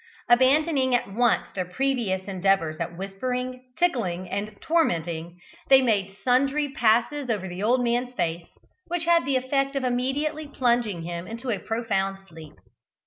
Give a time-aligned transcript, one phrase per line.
[0.27, 5.37] Abandoning at once their previous endeavours at whispering, tickling, and tormenting,
[5.69, 8.47] they made sundry passes over the old man's face,
[8.87, 12.55] which had the effect of immediately plunging him into a profound sleep.